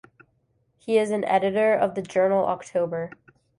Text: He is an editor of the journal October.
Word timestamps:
He 0.79 0.97
is 0.97 1.11
an 1.11 1.23
editor 1.25 1.75
of 1.75 1.93
the 1.93 2.01
journal 2.01 2.47
October. 2.47 3.11